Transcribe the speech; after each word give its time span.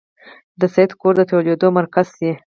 د 0.59 0.61
سید 0.75 0.91
کور 0.99 1.13
د 1.17 1.21
ټولېدلو 1.29 1.69
مرکز 1.79 2.07
شي. 2.17 2.31